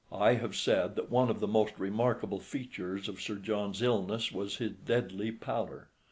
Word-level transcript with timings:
I 0.11 0.33
have 0.33 0.55
said 0.55 0.95
that 0.95 1.11
one 1.11 1.29
of 1.29 1.39
the 1.39 1.47
most 1.47 1.77
remarkable 1.77 2.39
features 2.39 3.07
of 3.07 3.21
Sir 3.21 3.35
John's 3.35 3.83
illness 3.83 4.31
was 4.31 4.57
his 4.57 4.71
deadly 4.71 5.31
pallor. 5.31 5.89